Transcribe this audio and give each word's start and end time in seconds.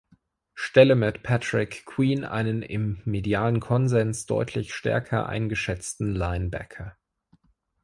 Stelle 0.55 0.95
mit 0.95 1.21
Patrick 1.21 1.85
Queen 1.85 2.23
einen 2.25 2.63
im 2.63 3.03
medialen 3.05 3.59
Konsens 3.59 4.25
deutlich 4.25 4.73
stärker 4.73 5.29
eingeschätzten 5.29 6.15
Linebacker. 6.15 6.97